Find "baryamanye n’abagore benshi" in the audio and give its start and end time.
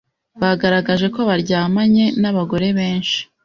1.29-3.19